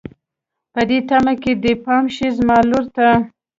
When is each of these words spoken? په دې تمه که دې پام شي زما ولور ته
په 0.73 0.81
دې 0.89 0.99
تمه 1.09 1.33
که 1.41 1.51
دې 1.63 1.73
پام 1.83 2.03
شي 2.15 2.27
زما 2.37 2.57
ولور 2.61 2.85
ته 2.95 3.07